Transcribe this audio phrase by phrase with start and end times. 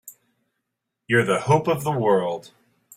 [1.07, 2.53] You're the hope of the world!